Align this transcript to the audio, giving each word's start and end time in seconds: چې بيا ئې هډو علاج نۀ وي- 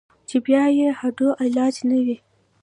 چې 0.29 0.37
بيا 0.45 0.63
ئې 0.75 0.87
هډو 0.99 1.27
علاج 1.43 1.75
نۀ 1.89 1.97
وي- 2.05 2.17